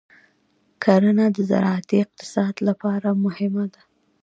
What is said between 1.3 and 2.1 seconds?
د زراعتي